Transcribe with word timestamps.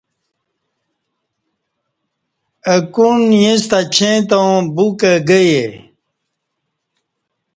اہ 2.71 2.77
کون 2.93 3.19
اِیݩستہ 3.37 3.79
اچیں 3.83 4.19
تاوں 4.29 4.57
پُوگہ 4.75 5.13
گیے 5.27 5.61